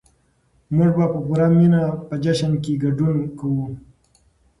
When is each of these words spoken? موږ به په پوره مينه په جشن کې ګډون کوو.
موږ 0.75 0.91
به 0.97 1.05
په 1.13 1.19
پوره 1.25 1.47
مينه 1.57 1.81
په 2.07 2.15
جشن 2.23 2.53
کې 2.63 2.73
ګډون 2.83 3.15
کوو. 3.39 3.67